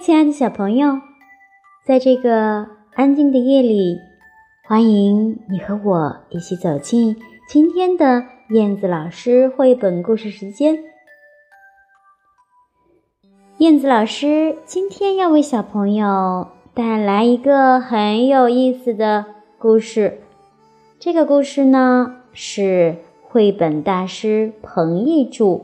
[0.00, 1.00] 亲爱的小朋友，
[1.84, 3.98] 在这个安静的夜里，
[4.64, 7.16] 欢迎你和我一起走进
[7.48, 10.78] 今天的燕子老师绘本故事时间。
[13.58, 19.26] 燕子老师今天要为小朋友带来一个很有意思的
[19.58, 20.20] 故事。
[21.00, 25.62] 这个故事呢，是绘本大师彭懿著、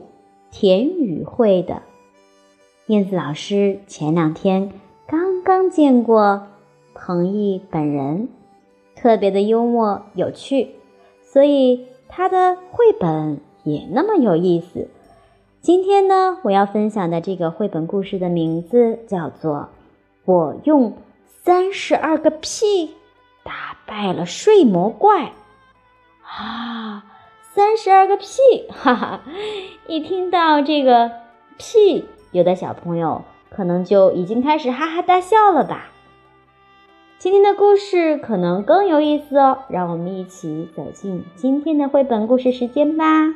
[0.51, 1.81] 田雨绘的。
[2.87, 4.71] 燕子老师前两天
[5.07, 6.45] 刚刚见过
[6.93, 8.29] 彭毅本人，
[8.95, 10.75] 特别的幽默有趣，
[11.23, 14.87] 所以他的绘本也那么有意思。
[15.61, 19.55] 今天呢，我要分享的这个绘本故事的名字叫做
[20.25, 20.93] 《我用
[21.25, 22.91] 三十二个屁
[23.43, 25.23] 打败了睡魔怪》
[26.21, 27.03] 啊！
[27.55, 28.27] 三十二个屁，
[28.69, 29.23] 哈哈！
[29.87, 31.09] 一听到这个
[31.57, 32.05] 屁。
[32.35, 35.89] 有的小朋友可能就已经开始哈哈大笑了吧？
[37.17, 43.33] 今天的故事可能更有意思哦，让我们一起走进今天的绘本故事时间吧。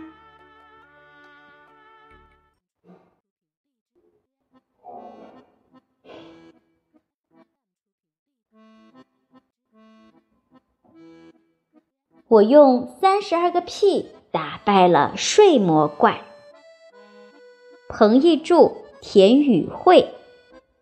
[12.27, 16.19] 我用三十二个屁打败了睡魔怪。
[17.87, 18.78] 彭懿著。
[19.01, 20.13] 田雨慧，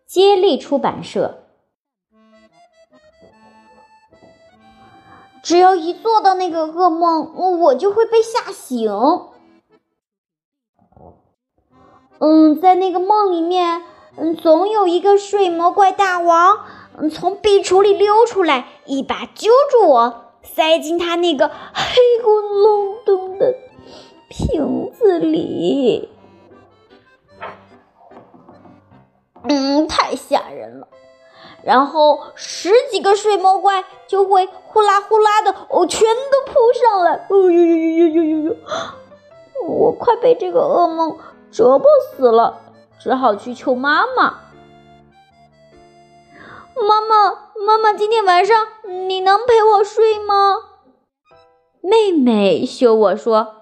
[0.06, 1.38] 接力出版社。
[5.42, 8.90] 只要一做到那个噩梦，我就会被吓醒。
[12.18, 13.82] 嗯，在那个梦里面，
[14.16, 16.66] 嗯，总有一个睡魔怪大王，
[16.98, 23.54] 嗯，从壁橱里溜出来，一把揪住我，塞进他那个黑咕隆咚的
[24.28, 26.08] 瓶子里。
[29.44, 30.88] 嗯，太吓人了。
[31.62, 37.26] 然后十几个睡魔怪就会呼啦呼啦的哦，全都扑上来。
[37.28, 38.56] 哦呦呦呦呦呦呦！
[39.66, 41.18] 我快被这个噩梦
[41.50, 42.60] 折磨死了，
[42.98, 44.40] 只好去求妈妈。
[46.80, 47.30] 妈妈，
[47.66, 48.68] 妈妈，今天晚上
[49.08, 50.54] 你能陪我睡吗？
[51.80, 53.54] 妹妹羞我说：“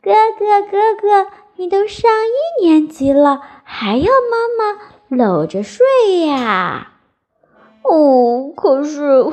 [0.00, 5.84] 哥哥，哥哥，你都上一年级了。”还要妈妈搂着睡
[6.26, 6.92] 呀？
[7.82, 9.26] 哦，可是，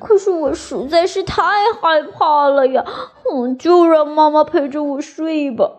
[0.00, 1.42] 可是我实在是太
[1.80, 2.84] 害怕了呀！
[3.30, 5.72] 嗯，就让妈妈陪着我睡吧。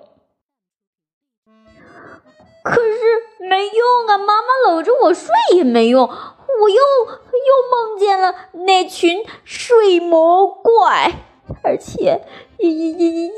[2.64, 11.12] 可是没用啊，妈妈搂着我睡也没用，我又又梦见了那群睡魔怪，
[11.64, 12.22] 而且，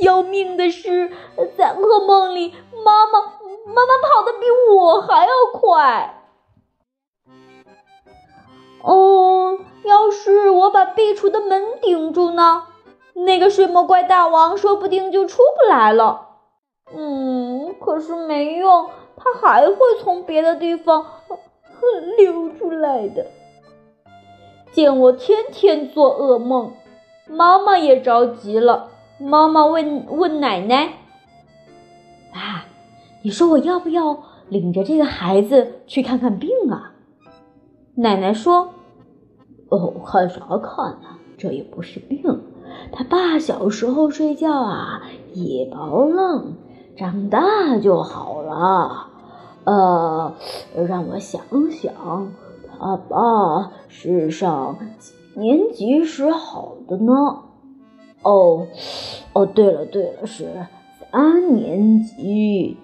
[0.02, 1.12] 要命的是，
[1.58, 2.54] 在噩梦里，
[2.86, 3.37] 妈妈。
[3.68, 6.24] 妈妈跑得比我还要快。
[8.82, 12.64] 哦，要是我把壁橱的门顶住呢？
[13.14, 16.28] 那个睡魔怪大王说不定就出不来了。
[16.96, 21.06] 嗯，可是没用，他还会从别的地方
[22.18, 23.26] 溜出来的。
[24.72, 26.74] 见我天天做噩梦，
[27.28, 28.92] 妈妈也着急了。
[29.20, 30.94] 妈妈问问奶奶：“？”
[33.28, 34.18] 你说我要不要
[34.48, 36.94] 领着这个孩子去看看病啊？
[37.96, 38.70] 奶奶说
[39.68, 41.10] ：“哦，看啥看呢？
[41.38, 42.24] 这也不是病。
[42.94, 45.02] 他爸小时候睡觉啊
[45.34, 46.54] 也包愣，
[46.96, 49.08] 长大就好了。
[49.66, 50.34] 呃，
[50.88, 52.32] 让我想想，
[52.80, 57.12] 他爸是上几年级时好的呢？
[58.24, 58.68] 哦，
[59.34, 60.66] 哦，对了对了，是
[61.12, 62.78] 三年级。”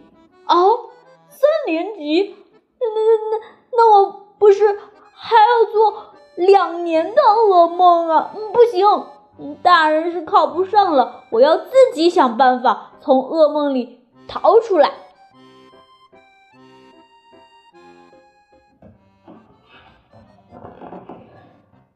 [0.48, 0.90] 哦，
[1.30, 2.36] 三年级，
[2.80, 4.79] 那那那那那我不是
[5.14, 8.34] 还要做两年的噩梦啊？
[8.52, 14.91] 不行，大人是靠不上了，我要自己想办法从噩梦里逃出来。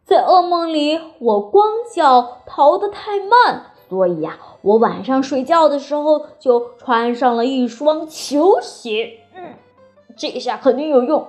[0.04, 3.74] 在噩梦里，我光脚逃得太慢。
[3.89, 9.19] 所以呀，我晚上睡觉的时候就穿上了一双球鞋。
[9.36, 9.54] 嗯，
[10.16, 11.28] 这下肯定有用。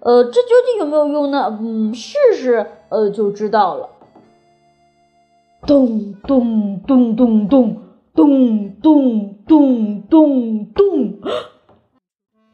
[0.00, 1.58] 呃，这究竟有没有用呢？
[1.60, 3.90] 嗯，试试呃就知道了。
[5.66, 7.76] 咚咚咚咚咚
[8.14, 11.20] 咚咚咚咚咚！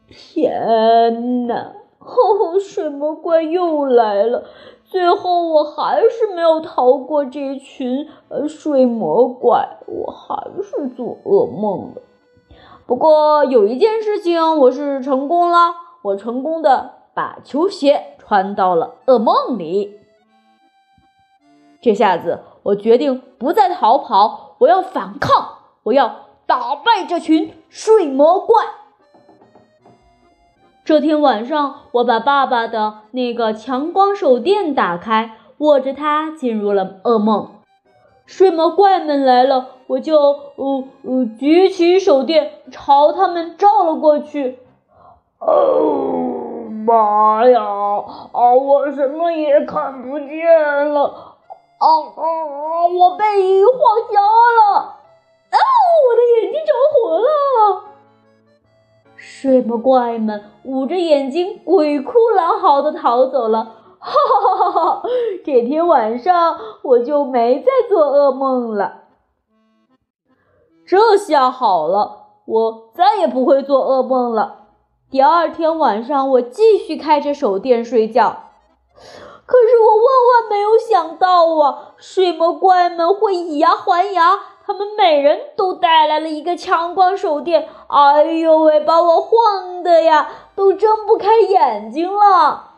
[0.07, 1.73] 天哪！
[1.99, 4.45] 哦，水魔怪又来了。
[4.89, 12.01] 最后我还是没有逃过这群呃睡魔怪，我还是做噩梦了。
[12.87, 19.99] 不过有一件事情我是成功了，我成功的把球鞋穿到了噩梦里。
[21.79, 26.15] 这下子，我决定不再逃跑，我要反抗，我要
[26.47, 28.65] 打败这群睡魔怪。
[30.89, 37.51] 这天晚上，我把爸爸的那个强光手电打开，握着它进入了噩梦。
[38.25, 44.57] 睡魔怪们来了，我就呃呃举起手电朝他们照了过去。
[45.37, 47.61] 哦妈呀！
[47.61, 51.03] 啊，我什么也看不见了！
[51.77, 51.85] 啊
[52.17, 52.87] 啊！
[52.87, 53.77] 我被鱼晃
[54.11, 54.19] 瞎
[54.73, 54.95] 了！
[59.77, 63.75] 怪们捂着眼睛，鬼哭狼嚎的逃走了。
[63.99, 65.09] 哈哈哈哈哈！
[65.45, 69.03] 这天晚上我就没再做噩梦了。
[70.87, 74.67] 这下好了，我再也不会做噩梦了。
[75.11, 78.43] 第二天晚上，我继续开着手电睡觉。
[79.45, 84.39] 可是我万万没有想到啊，睡魔怪们会以牙还牙。
[84.69, 87.67] 他们每人都带来了一个强光手电。
[87.87, 92.75] 哎呦喂，把我晃的呀，都睁不开眼睛了。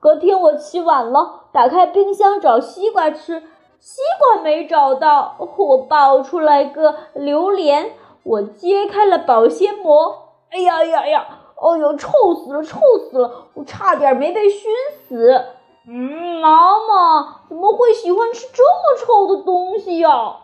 [0.00, 3.44] 隔天我起晚了，打开冰箱找西瓜吃，
[3.78, 5.36] 西瓜没找到。
[5.38, 7.92] 我抱出来个榴莲，
[8.24, 10.32] 我揭开了保鲜膜。
[10.50, 11.28] 哎呀呀呀！
[11.62, 13.46] 哦呦，臭死了，臭死了！
[13.54, 14.68] 我差点没被熏
[15.06, 15.44] 死。
[15.92, 20.36] 嗯，妈妈怎么会喜欢吃这么臭的东西呀？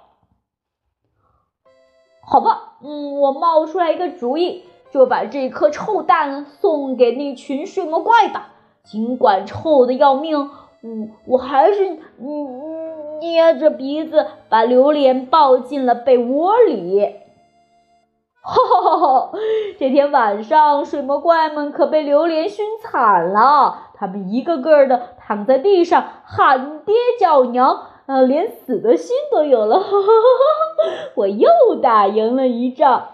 [2.29, 8.55] 好吧，嗯，我冒出来一个主意，就把这颗臭蛋送给那群睡魔怪吧。
[8.83, 10.49] 尽管臭的要命，我
[11.27, 17.21] 我还是嗯嗯捏着鼻子把榴莲抱进了被窝里。
[18.47, 19.33] 哈哈哈哈！
[19.77, 29.81] 这天晚上，水魔怪们可被榴莲熏惨了，他们一个个的躺在地上喊爹叫娘，呃，连死的心都有了。
[29.81, 31.11] 哈哈哈！
[31.17, 31.49] 我又
[31.83, 33.09] 打赢了一仗。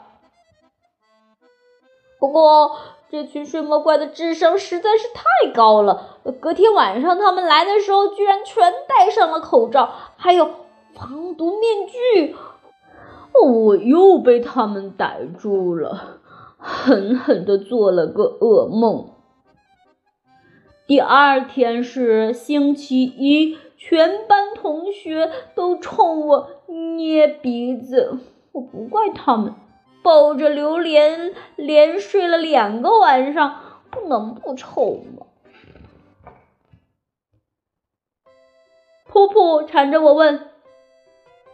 [2.18, 2.72] 不过。
[3.12, 6.20] 这群睡魔怪的智商实在是太高了。
[6.40, 10.48] 隔天晚上他们来的时候，居然全戴上了口罩，还有
[10.94, 12.34] 防毒面具。
[13.44, 16.20] 我又被他们逮住了，
[16.56, 19.11] 狠狠的做了个噩梦。
[20.86, 28.18] 第二天是星期一，全班同学都冲我捏鼻子，
[28.50, 29.54] 我不怪他们。
[30.02, 35.26] 抱着榴莲连睡了两个晚上，不能不臭吗？
[39.08, 40.48] 噗噗缠着我问：“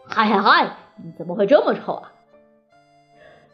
[0.07, 2.13] 嗨嗨嗨，你怎么会这么臭啊？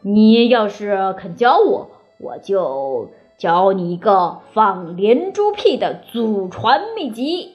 [0.00, 7.54] 你要是肯教我，我就教你一个放连珠屁的祖传秘籍。”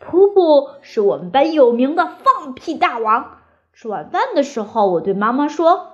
[0.00, 3.38] 噗噗是我们班有名的放屁大王。
[3.72, 5.92] 吃晚饭的时候，我对妈妈说：“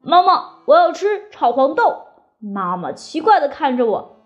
[0.00, 2.02] 妈妈，我要吃炒黄豆。”
[2.38, 4.16] 妈妈奇怪的看着我：“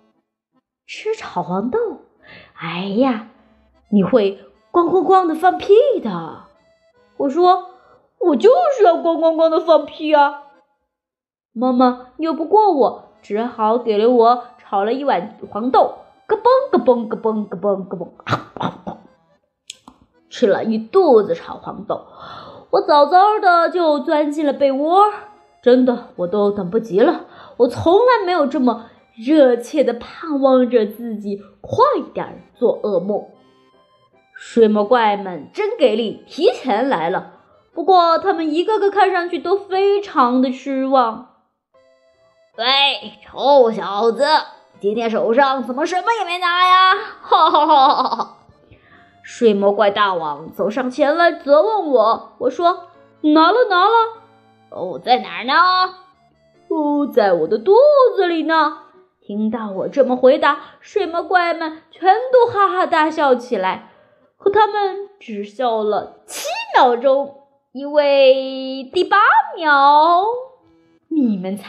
[0.86, 1.78] 吃炒黄豆？
[2.54, 3.28] 哎呀，
[3.90, 6.42] 你会咣咣咣的放屁的。”
[7.16, 7.70] 我说
[8.18, 10.42] ：“我就是要咣咣咣的放屁啊！”
[11.52, 15.94] 妈妈拗不过我，只好给了我炒了一碗黄豆，
[16.26, 18.96] 咯嘣咯嘣咯嘣咯嘣咯嘣。
[20.30, 22.02] 吃了一肚子炒黄豆，
[22.70, 25.10] 我早早的就钻进了被窝。
[25.60, 27.24] 真的，我都等不及了。
[27.56, 28.86] 我从来没有这么
[29.16, 33.24] 热切的盼望着自己快点做噩梦。
[34.34, 37.32] 水魔怪们真给力，提前来了。
[37.74, 41.27] 不过他们一个个看上去都非常的失望。
[42.58, 44.26] 喂，臭小子，
[44.80, 46.92] 今天手上怎么什么也没拿呀？
[47.22, 48.36] 哈哈哈哈哈！
[49.22, 52.88] 睡魔怪大王走上前来责问我，我说
[53.22, 53.92] ：“拿了，拿了。
[54.74, 55.54] ”“哦，在哪儿呢
[56.66, 57.76] ？”“哦，在我的肚
[58.16, 58.78] 子里呢。”
[59.22, 63.92] 听到我这么回答，睡魔怪们全都哈哈大笑起来。
[64.36, 69.16] 可他们只笑了七秒钟，因为第八
[69.56, 70.24] 秒，
[71.06, 71.68] 你们猜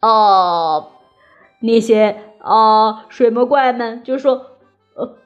[0.00, 0.92] 哦，
[1.60, 4.46] 那些啊水魔怪们就说
[4.94, 5.16] ：“呃，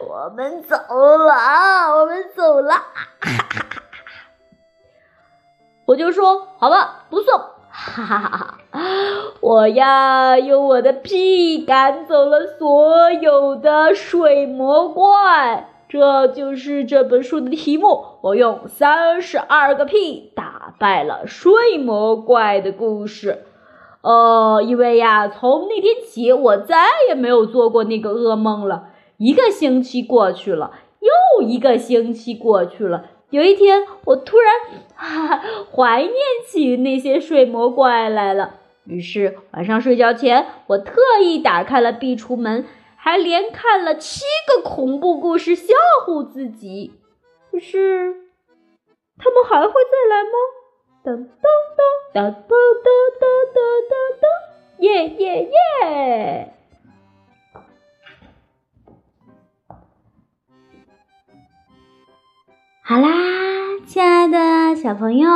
[0.00, 2.74] 我们走了，我们走了。”
[5.86, 7.38] 我就说：“好吧，不送。”
[7.68, 8.58] 哈哈哈哈！
[9.42, 15.68] 我呀，用我的屁赶走了所有的水魔怪。
[15.88, 18.04] 这就是这本书的题目。
[18.22, 23.44] 我用三十二个屁打败了睡魔怪的故事。
[24.02, 26.76] 呃，因为呀，从那天起，我再
[27.08, 28.88] 也没有做过那个噩梦了。
[29.16, 33.06] 一个星期过去了，又一个星期过去了。
[33.30, 34.54] 有一天，我突然
[34.94, 36.12] 哈怀念
[36.46, 38.54] 起那些睡魔怪来了。
[38.84, 42.64] 于是晚上睡觉前，我特意打开了壁橱门。
[43.06, 45.72] 还连看了七个恐怖故事吓
[46.08, 46.92] 唬自己，
[47.52, 48.16] 可是
[49.16, 50.30] 他们还会再来吗？
[51.04, 51.22] 噔噔
[51.76, 51.78] 噔
[52.12, 53.22] 噔噔噔
[53.54, 54.26] 噔噔噔，
[54.80, 56.52] 耶耶耶！
[62.82, 63.06] 好啦，
[63.86, 65.30] 亲爱的小朋友，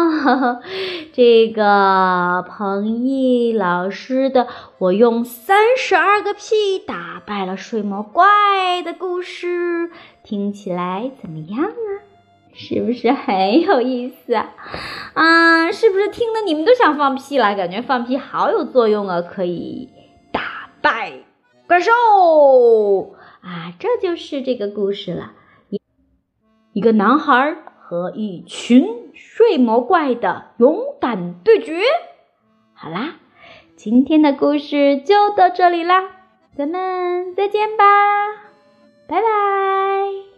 [1.15, 4.49] 这个彭毅老师的
[4.79, 8.27] “我用三十二个屁打败了睡魔怪”
[8.83, 9.89] 的故事，
[10.25, 11.89] 听起来怎么样啊？
[12.53, 14.53] 是不是很有意思啊？
[15.15, 17.55] 啊，是不是听得你们都想放屁了？
[17.55, 19.89] 感觉放屁好有作用啊，可以
[20.33, 21.21] 打败
[21.69, 21.93] 怪兽
[23.43, 23.75] 啊！
[23.79, 25.35] 这就是这个故事了。
[26.73, 28.85] 一个男孩和一群
[29.15, 31.81] 睡魔怪的勇敢对决。
[32.75, 33.21] 好啦，
[33.77, 36.03] 今天的故事就到这里啦，
[36.61, 37.85] 咱们再见吧
[39.07, 40.30] 拜拜。